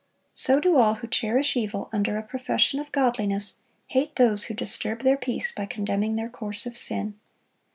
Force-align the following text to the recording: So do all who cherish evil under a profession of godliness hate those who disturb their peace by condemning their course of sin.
So 0.33 0.59
do 0.59 0.77
all 0.77 0.95
who 0.95 1.07
cherish 1.07 1.55
evil 1.55 1.87
under 1.93 2.17
a 2.17 2.23
profession 2.23 2.79
of 2.79 2.91
godliness 2.91 3.59
hate 3.85 4.15
those 4.15 4.45
who 4.45 4.55
disturb 4.55 5.03
their 5.03 5.15
peace 5.15 5.51
by 5.51 5.67
condemning 5.67 6.15
their 6.15 6.27
course 6.27 6.65
of 6.65 6.75
sin. 6.75 7.19